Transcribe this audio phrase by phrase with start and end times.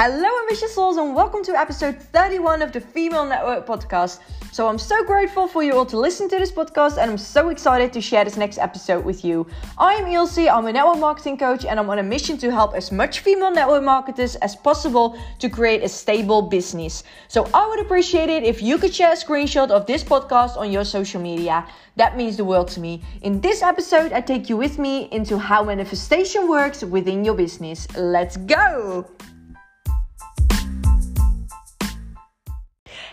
[0.00, 4.20] Hello, ambitious souls, and welcome to episode 31 of the Female Network podcast.
[4.52, 7.48] So, I'm so grateful for you all to listen to this podcast, and I'm so
[7.48, 9.48] excited to share this next episode with you.
[9.76, 12.92] I'm Ilse, I'm a network marketing coach, and I'm on a mission to help as
[12.92, 17.02] much female network marketers as possible to create a stable business.
[17.26, 20.70] So, I would appreciate it if you could share a screenshot of this podcast on
[20.70, 21.66] your social media.
[21.96, 23.02] That means the world to me.
[23.22, 27.88] In this episode, I take you with me into how manifestation works within your business.
[27.96, 29.04] Let's go!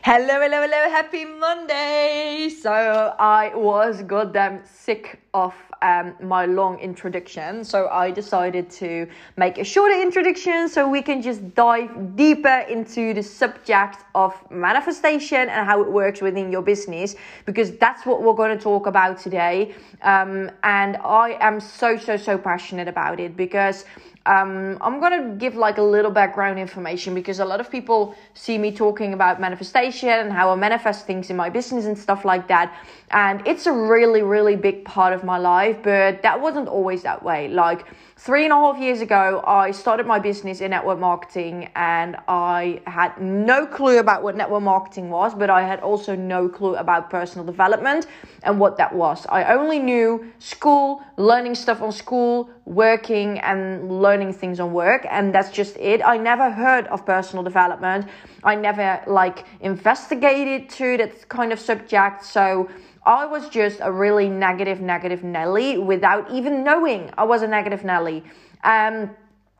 [0.07, 2.47] Hello, hello, hello, happy Monday!
[2.61, 2.71] So,
[3.17, 9.63] I was goddamn sick of um, my long introduction, so I decided to make a
[9.63, 15.81] shorter introduction so we can just dive deeper into the subject of manifestation and how
[15.81, 17.15] it works within your business
[17.47, 19.73] because that's what we're going to talk about today.
[20.03, 23.85] Um, and I am so, so, so passionate about it because
[24.25, 28.57] um, I'm gonna give like a little background information because a lot of people see
[28.57, 32.47] me talking about manifestation and how I manifest things in my business and stuff like
[32.47, 32.75] that.
[33.11, 37.21] And it's a really, really big part of my life, but that wasn't always that
[37.23, 37.49] way.
[37.49, 37.85] Like,
[38.17, 42.81] Three and a half years ago, I started my business in network marketing and I
[42.87, 47.09] had no clue about what network marketing was, but I had also no clue about
[47.09, 48.07] personal development
[48.43, 49.25] and what that was.
[49.27, 55.33] I only knew school, learning stuff on school, working and learning things on work, and
[55.33, 56.01] that's just it.
[56.03, 58.07] I never heard of personal development.
[58.43, 62.25] I never like investigated to that kind of subject.
[62.25, 62.69] So
[63.05, 67.83] I was just a really negative, negative Nelly without even knowing I was a negative
[67.83, 68.23] Nelly.
[68.63, 69.11] Um,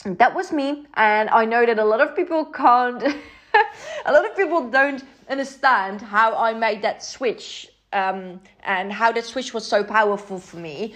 [0.04, 3.04] that was me, and I know that a lot of people can't,
[4.06, 9.26] a lot of people don't understand how I made that switch um, and how that
[9.26, 10.96] switch was so powerful for me.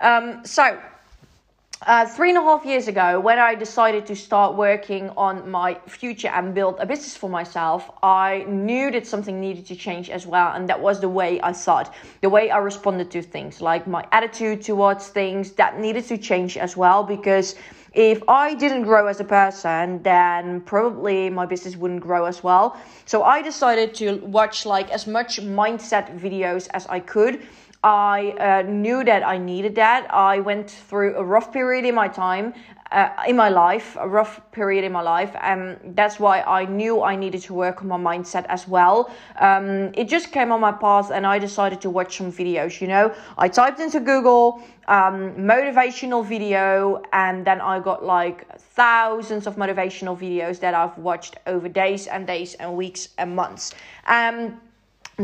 [0.00, 0.78] Um, so,
[1.86, 5.78] uh, three and a half years ago, when I decided to start working on my
[5.86, 10.26] future and build a business for myself, I knew that something needed to change as
[10.26, 10.52] well.
[10.52, 14.06] And that was the way I thought, the way I responded to things, like my
[14.12, 17.02] attitude towards things, that needed to change as well.
[17.02, 17.54] Because
[17.94, 22.78] if I didn't grow as a person, then probably my business wouldn't grow as well.
[23.06, 27.40] So I decided to watch like as much mindset videos as I could
[27.82, 30.12] I uh, knew that I needed that.
[30.12, 32.52] I went through a rough period in my time,
[32.92, 37.02] uh, in my life, a rough period in my life, and that's why I knew
[37.02, 39.10] I needed to work on my mindset as well.
[39.38, 42.82] Um, it just came on my path, and I decided to watch some videos.
[42.82, 49.46] You know, I typed into Google um, motivational video, and then I got like thousands
[49.46, 53.72] of motivational videos that I've watched over days and days and weeks and months.
[54.06, 54.60] Um,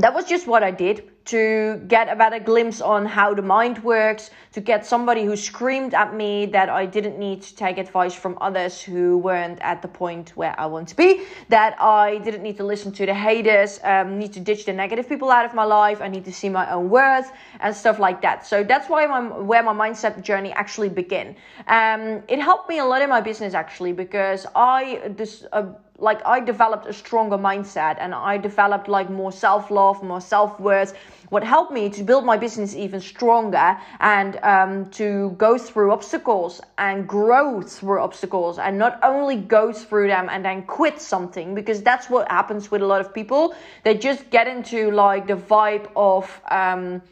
[0.03, 3.83] that was just what I did to get a better glimpse on how the mind
[3.83, 8.15] works, to get somebody who screamed at me that I didn't need to take advice
[8.15, 12.43] from others who weren't at the point where I want to be, that I didn't
[12.43, 15.53] need to listen to the haters, um, need to ditch the negative people out of
[15.53, 18.47] my life, I need to see my own worth and stuff like that.
[18.47, 21.35] So that's why my, where my mindset journey actually began.
[21.67, 25.45] Um, it helped me a lot in my business actually because I this.
[25.53, 30.95] Uh, like I developed a stronger mindset and I developed like more self-love, more self-worth.
[31.31, 36.61] What helped me to build my business even stronger and um, to go through obstacles
[36.79, 41.83] and grow through obstacles and not only go through them and then quit something because
[41.83, 43.55] that's what happens with a lot of people.
[43.83, 47.03] They just get into like the vibe of um,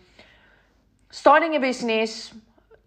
[1.11, 2.33] starting a business,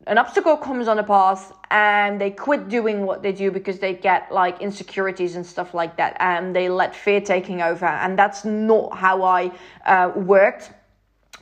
[0.08, 3.94] an obstacle comes on the path and they quit doing what they do because they
[3.94, 7.86] get like insecurities and stuff like that and they let fear taking over.
[7.86, 9.52] And that's not how i
[9.86, 10.72] uh, worked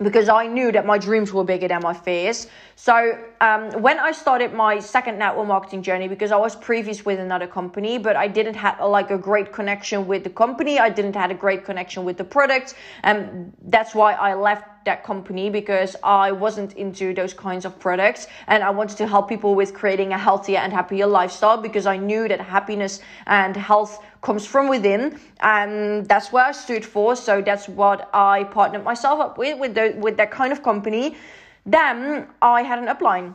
[0.03, 2.47] because I knew that my dreams were bigger than my fears.
[2.75, 7.19] So um, when I started my second network marketing journey, because I was previous with
[7.19, 11.15] another company, but I didn't have like a great connection with the company, I didn't
[11.15, 15.95] have a great connection with the product, and that's why I left that company because
[16.03, 18.27] I wasn't into those kinds of products.
[18.47, 21.97] And I wanted to help people with creating a healthier and happier lifestyle because I
[21.97, 25.19] knew that happiness and health comes from within.
[25.41, 27.15] And that's what I stood for.
[27.15, 31.17] So that's what I partnered myself up with with the, with that kind of company.
[31.65, 33.33] Then I had an upline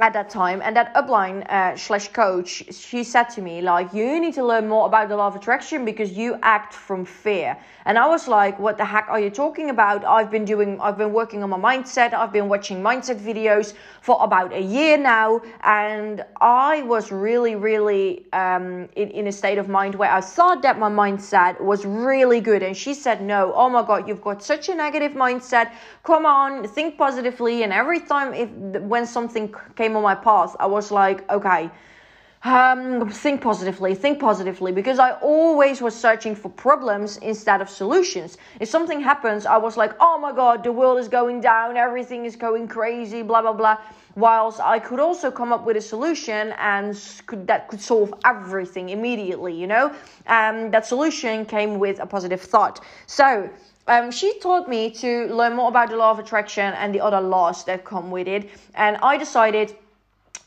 [0.00, 4.20] at that time and that upline uh, slash coach she said to me like you
[4.20, 7.56] need to learn more about the law of attraction because you act from fear.
[7.84, 10.04] And i was like what the heck are you talking about?
[10.04, 12.12] I've been doing i've been working on my mindset.
[12.14, 18.26] I've been watching mindset videos for about a year now and i was really really
[18.32, 22.40] um, in, in a state of mind where i thought that my mindset was really
[22.40, 22.62] good.
[22.62, 23.52] And she said no.
[23.54, 25.72] Oh my god you've got such a negative mindset.
[26.04, 28.48] Come on think positively and every time if
[28.82, 31.70] when something came on my path, I was like, okay,
[32.42, 38.38] um, think positively, think positively, because I always was searching for problems instead of solutions.
[38.60, 42.24] If something happens, I was like, oh my god, the world is going down, everything
[42.24, 43.76] is going crazy, blah blah blah.
[44.16, 48.88] Whilst I could also come up with a solution and could, that could solve everything
[48.88, 49.94] immediately, you know,
[50.26, 52.82] and that solution came with a positive thought.
[53.06, 53.50] So.
[53.86, 57.20] Um, she taught me to learn more about the law of attraction and the other
[57.20, 59.74] laws that come with it, and I decided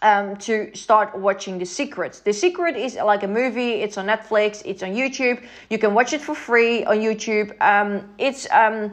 [0.03, 2.21] um, to start watching The Secret.
[2.23, 3.81] The Secret is like a movie.
[3.81, 4.61] It's on Netflix.
[4.65, 5.43] It's on YouTube.
[5.69, 7.59] You can watch it for free on YouTube.
[7.61, 8.91] Um, it's um,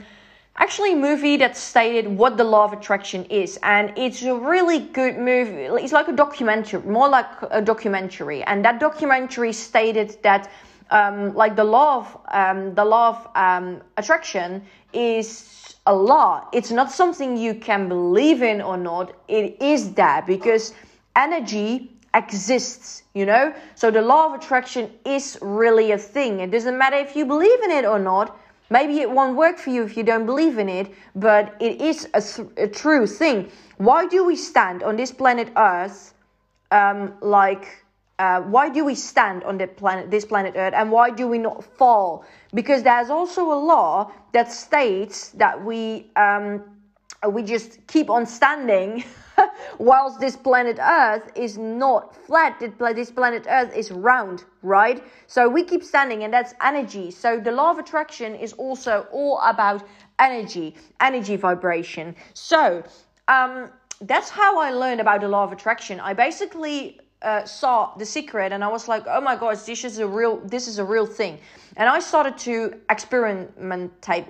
[0.57, 4.79] actually a movie that stated what the law of attraction is, and it's a really
[4.79, 5.83] good movie.
[5.83, 8.43] It's like a documentary, more like a documentary.
[8.45, 10.51] And that documentary stated that.
[10.91, 16.49] Um, like the law of um, the law of um, attraction is a law.
[16.53, 19.13] It's not something you can believe in or not.
[19.29, 20.75] It is there because
[21.17, 23.55] energy exists, you know?
[23.75, 26.41] So the law of attraction is really a thing.
[26.41, 28.37] It doesn't matter if you believe in it or not.
[28.69, 32.09] Maybe it won't work for you if you don't believe in it, but it is
[32.15, 33.51] a, th- a true thing.
[33.79, 36.15] Why do we stand on this planet Earth
[36.71, 37.80] um, like
[38.21, 41.39] uh, why do we stand on the planet, this planet Earth, and why do we
[41.39, 42.23] not fall?
[42.53, 46.63] Because there's also a law that states that we um,
[47.31, 49.05] we just keep on standing
[49.79, 55.03] whilst this planet Earth is not flat, this planet Earth is round, right?
[55.27, 57.11] So we keep standing, and that's energy.
[57.11, 59.83] So the law of attraction is also all about
[60.19, 62.15] energy, energy vibration.
[62.35, 62.83] So
[63.29, 63.71] um,
[64.03, 66.01] that's how I learned about the law of attraction.
[66.01, 69.99] I basically uh, saw the secret and I was like, oh my gosh, this is
[69.99, 71.39] a real this is a real thing.
[71.77, 73.51] And I started to experiment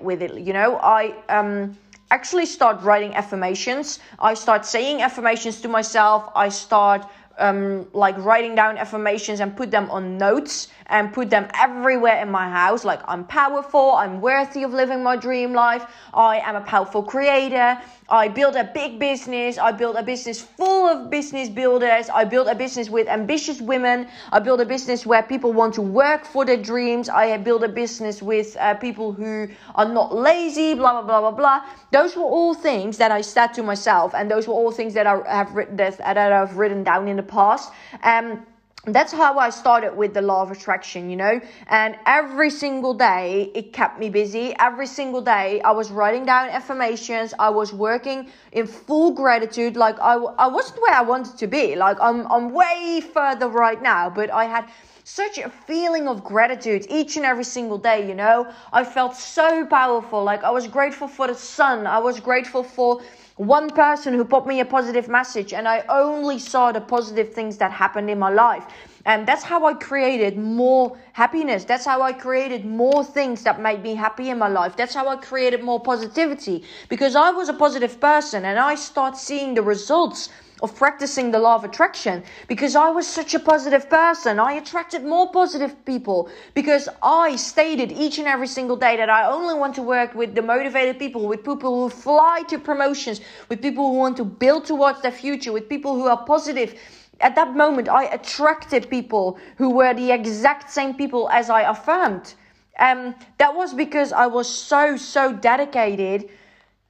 [0.02, 0.38] with it.
[0.38, 1.76] You know, I um
[2.10, 4.00] actually start writing affirmations.
[4.18, 6.30] I start saying affirmations to myself.
[6.34, 7.06] I start
[7.38, 12.30] um, like writing down affirmations and put them on notes and put them everywhere in
[12.30, 12.84] my house.
[12.84, 17.80] Like, I'm powerful, I'm worthy of living my dream life, I am a powerful creator.
[18.10, 19.56] I built a big business.
[19.56, 22.10] I built a business full of business builders.
[22.10, 24.08] I built a business with ambitious women.
[24.32, 27.08] I built a business where people want to work for their dreams.
[27.08, 31.30] I built a business with uh, people who are not lazy, blah, blah, blah, blah,
[31.30, 31.64] blah.
[31.92, 35.06] Those were all things that I said to myself, and those were all things that
[35.06, 37.72] I have written, that, that I've written down in the past.
[38.02, 38.44] Um,
[38.86, 41.40] that's how I started with the law of attraction, you know.
[41.66, 44.54] And every single day, it kept me busy.
[44.58, 47.34] Every single day, I was writing down affirmations.
[47.38, 49.76] I was working in full gratitude.
[49.76, 51.76] Like I, I wasn't where I wanted to be.
[51.76, 54.08] Like I'm, I'm way further right now.
[54.08, 54.70] But I had
[55.04, 58.08] such a feeling of gratitude each and every single day.
[58.08, 60.24] You know, I felt so powerful.
[60.24, 61.86] Like I was grateful for the sun.
[61.86, 63.02] I was grateful for
[63.40, 67.56] one person who put me a positive message and I only saw the positive things
[67.56, 68.66] that happened in my life.
[69.06, 71.64] And that's how I created more happiness.
[71.64, 74.76] That's how I created more things that made me happy in my life.
[74.76, 79.16] That's how I created more positivity because I was a positive person and I start
[79.16, 80.28] seeing the results
[80.62, 84.38] of practicing the law of attraction because I was such a positive person.
[84.38, 89.30] I attracted more positive people because I stated each and every single day that I
[89.30, 93.62] only want to work with the motivated people, with people who fly to promotions, with
[93.62, 96.78] people who want to build towards their future, with people who are positive.
[97.20, 102.34] At that moment, I attracted people who were the exact same people as I affirmed.
[102.78, 106.30] Um, that was because I was so, so dedicated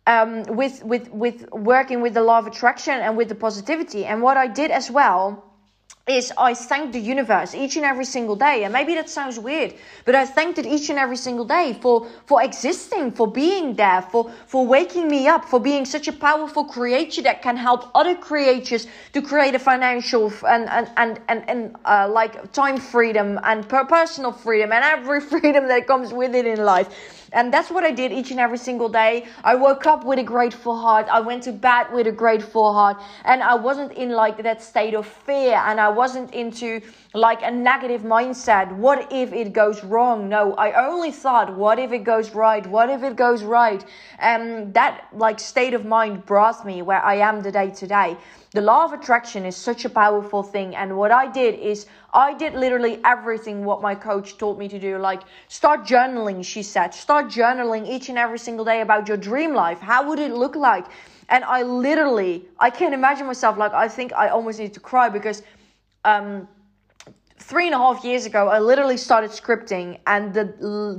[0.07, 4.05] um, with with with working with the law of attraction and with the positivity.
[4.05, 5.50] And what I did as well
[6.17, 8.65] is I thank the universe each and every single day.
[8.65, 9.75] And maybe that sounds weird,
[10.05, 14.03] but I thanked it each and every single day for, for existing, for being there,
[14.03, 18.15] for, for waking me up, for being such a powerful creature that can help other
[18.15, 23.69] creatures to create a financial and, and, and, and, and uh, like time freedom and
[23.69, 27.20] personal freedom and every freedom that comes with it in life.
[27.33, 29.27] And that's what I did each and every single day.
[29.45, 31.07] I woke up with a grateful heart.
[31.11, 33.01] I went to bed with a grateful heart.
[33.25, 36.81] And I wasn't in like that state of fear and I wasn't into
[37.15, 38.73] like a negative mindset.
[38.77, 40.29] What if it goes wrong?
[40.29, 42.67] No, I only thought, what if it goes right?
[42.67, 43.85] What if it goes right?
[44.19, 48.17] And that like state of mind brought me where I am today today.
[48.53, 50.75] The law of attraction is such a powerful thing.
[50.75, 54.79] And what I did is I did literally everything what my coach told me to
[54.79, 54.99] do.
[54.99, 56.93] Like start journaling, she said.
[56.93, 59.79] Start journaling each and every single day about your dream life.
[59.79, 60.87] How would it look like?
[61.29, 65.09] And I literally, I can't imagine myself like I think I almost need to cry
[65.09, 65.43] because
[66.05, 66.49] um
[67.39, 70.45] three and a half years ago, I literally started scripting, and the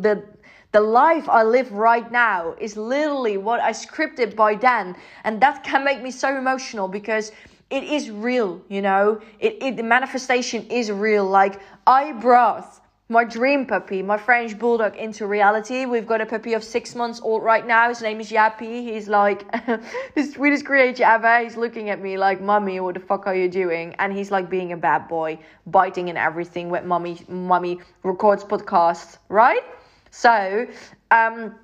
[0.01, 0.24] the
[0.71, 5.63] the life I live right now is literally what I scripted by then, and that
[5.63, 7.31] can make me so emotional because
[7.69, 9.21] it is real, you know.
[9.39, 11.25] It, it the manifestation is real.
[11.25, 15.85] Like I brought my dream puppy, my French bulldog, into reality.
[15.85, 17.89] We've got a puppy of six months old right now.
[17.89, 18.83] His name is Yappy.
[18.89, 19.51] He's like
[20.15, 21.43] the sweetest creature ever.
[21.43, 24.49] He's looking at me like, "Mummy, what the fuck are you doing?" And he's like
[24.49, 26.69] being a bad boy, biting and everything.
[26.69, 29.63] When mummy, mummy records podcasts, right?
[30.11, 30.67] So,
[31.09, 31.55] um,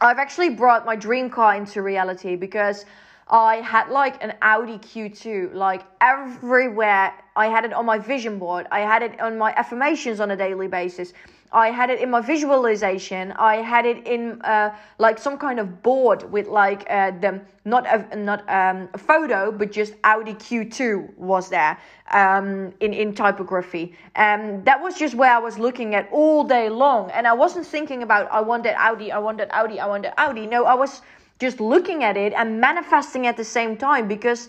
[0.00, 2.86] I've actually brought my dream car into reality because
[3.28, 7.12] I had like an Audi Q2, like everywhere.
[7.36, 8.66] I had it on my vision board.
[8.70, 11.12] I had it on my affirmations on a daily basis.
[11.52, 13.32] I had it in my visualization.
[13.32, 17.86] I had it in uh, like some kind of board with like uh, the not
[17.86, 21.78] a not um, a photo, but just Audi Q2 was there
[22.12, 23.96] um, in in typography.
[24.14, 27.10] And that was just where I was looking at all day long.
[27.12, 30.02] And I wasn't thinking about I want that Audi, I want that Audi, I want
[30.02, 30.46] that Audi.
[30.46, 31.02] No, I was
[31.38, 34.48] just looking at it and manifesting at the same time because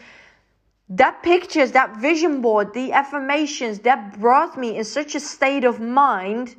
[0.90, 5.80] that pictures, that vision board, the affirmations that brought me in such a state of
[5.80, 6.56] mind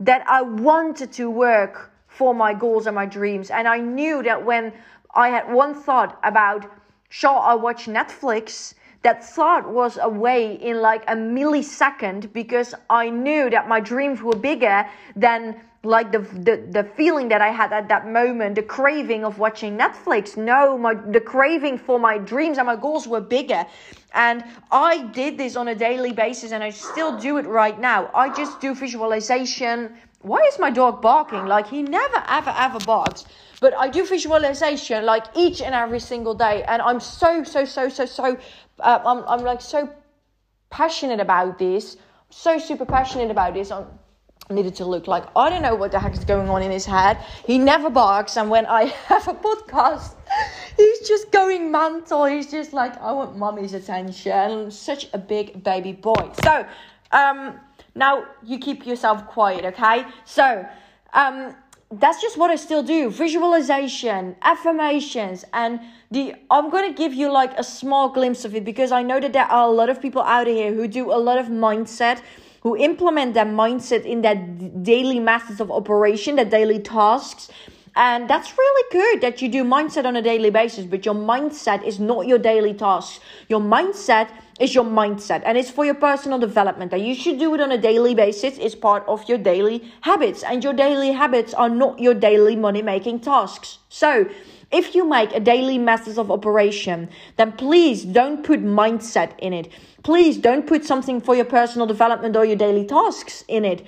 [0.00, 3.50] that I wanted to work for my goals and my dreams.
[3.50, 4.72] And I knew that when
[5.14, 6.70] I had one thought about,
[7.08, 8.74] shall I watch Netflix?
[9.06, 14.34] That thought was away in like a millisecond because I knew that my dreams were
[14.50, 14.78] bigger
[15.14, 15.40] than
[15.84, 19.78] like the, the the feeling that I had at that moment, the craving of watching
[19.78, 20.36] Netflix.
[20.36, 23.64] No, my the craving for my dreams and my goals were bigger.
[24.12, 28.10] And I did this on a daily basis and I still do it right now.
[28.12, 29.76] I just do visualization.
[30.22, 31.46] Why is my dog barking?
[31.46, 33.24] Like he never ever ever barks.
[33.60, 37.88] But I do visualization like each and every single day and I'm so so so
[37.88, 38.36] so so
[38.80, 39.88] uh, I'm I'm like so
[40.70, 41.96] passionate about this.
[42.30, 43.70] So super passionate about this.
[43.70, 43.86] I'm,
[44.50, 46.86] needed to look like I don't know what the heck is going on in his
[46.86, 47.18] head.
[47.46, 50.14] He never barks, and when I have a podcast,
[50.76, 52.24] he's just going mental.
[52.26, 54.70] He's just like, I want mommy's attention.
[54.70, 56.30] Such a big baby boy.
[56.44, 56.66] So,
[57.10, 57.58] um,
[57.94, 60.04] now you keep yourself quiet, okay?
[60.24, 60.66] So,
[61.12, 61.56] um,
[61.90, 63.10] that's just what I still do.
[63.10, 68.90] Visualization, affirmations, and the I'm gonna give you like a small glimpse of it because
[68.90, 71.38] I know that there are a lot of people out here who do a lot
[71.38, 72.20] of mindset
[72.66, 77.48] who implement their mindset in their daily methods of operation, their daily tasks.
[77.94, 81.84] And that's really good that you do mindset on a daily basis, but your mindset
[81.84, 83.20] is not your daily tasks.
[83.48, 84.28] Your mindset
[84.58, 87.72] is your mindset and it's for your personal development and you should do it on
[87.72, 88.56] a daily basis.
[88.58, 92.82] It's part of your daily habits and your daily habits are not your daily money
[92.82, 93.78] making tasks.
[93.88, 94.28] So
[94.72, 99.68] if you make a daily method of operation, then please don't put mindset in it.
[100.02, 103.86] Please don't put something for your personal development or your daily tasks in it.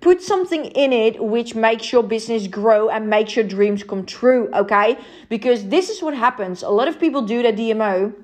[0.00, 4.48] Put something in it which makes your business grow and makes your dreams come true,
[4.54, 4.98] okay?
[5.28, 6.62] Because this is what happens.
[6.62, 8.14] A lot of people do their DMO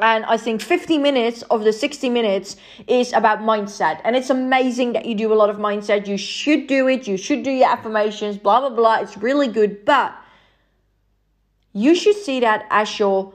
[0.00, 4.00] and I think 50 minutes of the 60 minutes is about mindset.
[4.04, 6.06] And it's amazing that you do a lot of mindset.
[6.06, 7.06] You should do it.
[7.06, 9.00] You should do your affirmations, blah, blah, blah.
[9.00, 9.84] It's really good.
[9.84, 10.14] But
[11.72, 13.32] you should see that as your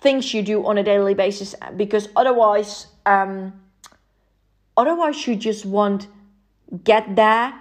[0.00, 3.52] things you do on a daily basis because otherwise um
[4.76, 6.06] otherwise you just won't
[6.84, 7.54] get there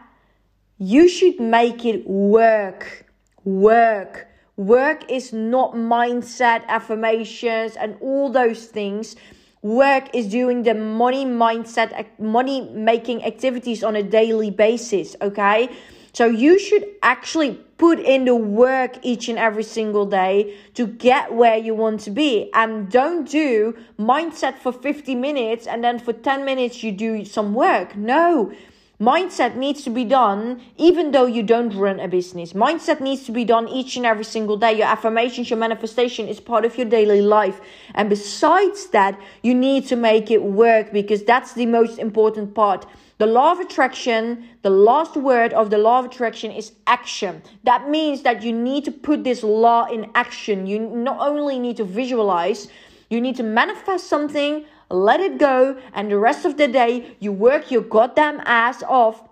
[0.78, 3.06] you should make it work
[3.46, 9.16] work work is not mindset affirmations and all those things
[9.62, 15.70] work is doing the money mindset money making activities on a daily basis okay
[16.16, 21.34] so you should actually put in the work each and every single day to get
[21.34, 22.50] where you want to be.
[22.54, 27.54] And don't do mindset for 50 minutes and then for 10 minutes you do some
[27.54, 27.98] work.
[27.98, 28.54] No.
[29.00, 32.54] Mindset needs to be done even though you don't run a business.
[32.54, 34.78] Mindset needs to be done each and every single day.
[34.78, 37.60] Your affirmations, your manifestation is part of your daily life.
[37.94, 42.86] And besides that, you need to make it work because that's the most important part.
[43.18, 47.42] The law of attraction, the last word of the law of attraction is action.
[47.64, 50.68] That means that you need to put this law in action.
[50.68, 52.70] You not only need to visualize,
[53.10, 57.32] you need to manifest something, let it go, and the rest of the day you
[57.32, 59.28] work your goddamn ass off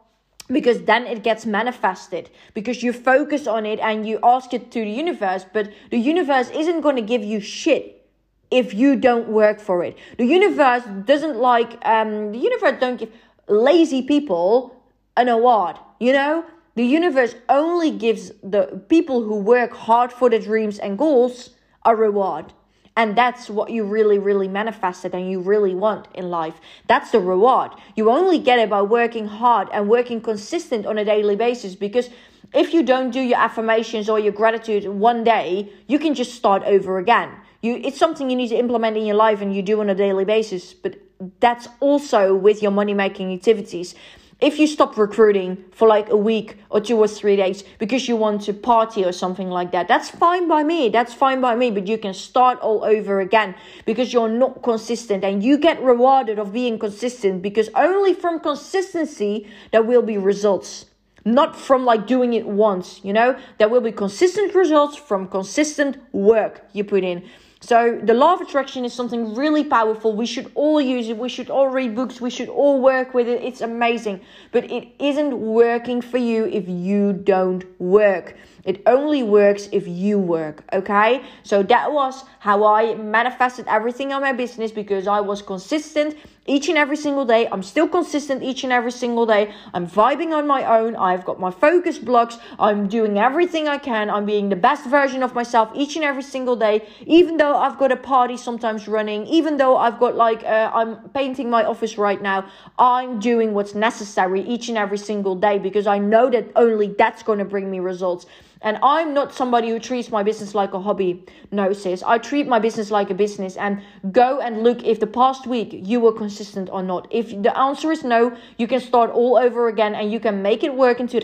[0.47, 4.83] because then it gets manifested because you focus on it and you ask it to
[4.83, 8.05] the universe but the universe isn't going to give you shit
[8.51, 13.09] if you don't work for it the universe doesn't like um the universe don't give
[13.47, 14.83] lazy people
[15.17, 15.77] an award.
[15.99, 16.45] You know,
[16.75, 21.51] the universe only gives the people who work hard for their dreams and goals
[21.85, 22.53] a reward.
[22.95, 26.61] And that's what you really, really manifested and you really want in life.
[26.87, 27.71] That's the reward.
[27.95, 32.09] You only get it by working hard and working consistent on a daily basis because
[32.53, 36.61] if you don't do your affirmations or your gratitude one day, you can just start
[36.63, 37.31] over again.
[37.63, 39.95] you it's something you need to implement in your life and you do on a
[39.95, 40.99] daily basis but
[41.39, 43.95] that's also with your money making activities
[44.43, 48.17] if you stop recruiting for like a week or two or three days because you
[48.17, 50.89] want to party or something like that, that's fine by me.
[50.89, 51.71] That's fine by me.
[51.71, 56.39] But you can start all over again because you're not consistent and you get rewarded
[56.39, 60.87] of being consistent because only from consistency there will be results.
[61.23, 63.39] Not from like doing it once, you know?
[63.57, 67.23] There will be consistent results from consistent work you put in.
[67.63, 70.13] So the law of attraction is something really powerful.
[70.13, 71.17] We should all use it.
[71.17, 72.19] We should all read books.
[72.19, 73.41] We should all work with it.
[73.41, 74.19] It's amazing.
[74.51, 78.35] But it isn't working for you if you don't work.
[78.65, 81.21] It only works if you work, okay?
[81.43, 86.67] So that was how I manifested everything on my business because I was consistent each
[86.67, 87.47] and every single day.
[87.51, 89.53] I'm still consistent each and every single day.
[89.73, 90.95] I'm vibing on my own.
[90.95, 92.37] I've got my focus blocks.
[92.59, 94.09] I'm doing everything I can.
[94.09, 96.87] I'm being the best version of myself each and every single day.
[97.05, 101.09] Even though I've got a party sometimes running, even though I've got like, uh, I'm
[101.09, 105.87] painting my office right now, I'm doing what's necessary each and every single day because
[105.87, 108.25] I know that only that's going to bring me results.
[108.63, 111.25] And I'm not somebody who treats my business like a hobby.
[111.51, 112.01] No, sis.
[112.01, 113.81] I treat my business like a business and
[114.13, 117.07] go and look if the past week you were consistent or not.
[117.11, 120.63] If the answer is no, you can start all over again and you can make
[120.63, 121.21] it work into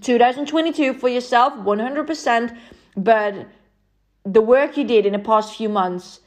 [0.00, 2.56] 2022 for yourself 100%.
[2.96, 3.48] But
[4.24, 6.20] the work you did in the past few months,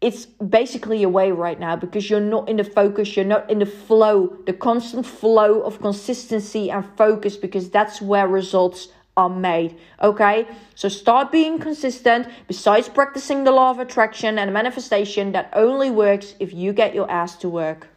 [0.00, 3.66] it's basically away right now because you're not in the focus, you're not in the
[3.66, 9.78] flow, the constant flow of consistency and focus because that's where results are made.
[10.02, 12.28] Okay, so start being consistent.
[12.48, 17.10] Besides practicing the law of attraction and manifestation, that only works if you get your
[17.10, 17.88] ass to work.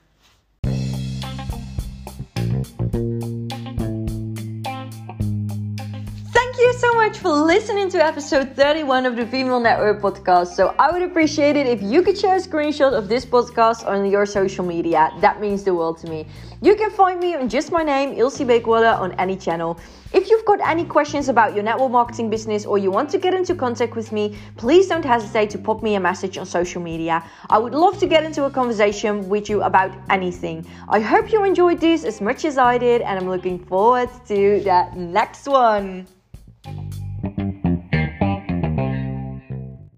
[6.57, 10.55] Thank you so much for listening to episode 31 of the Female Network podcast.
[10.55, 14.09] So, I would appreciate it if you could share a screenshot of this podcast on
[14.09, 15.11] your social media.
[15.21, 16.25] That means the world to me.
[16.61, 19.79] You can find me on just my name, Ilse Beekwater, on any channel.
[20.17, 23.35] If you've got any questions about your network marketing business or you want to get
[23.35, 27.23] into contact with me, please don't hesitate to pop me a message on social media.
[27.51, 30.65] I would love to get into a conversation with you about anything.
[30.89, 34.59] I hope you enjoyed this as much as I did, and I'm looking forward to
[34.59, 36.07] the next one.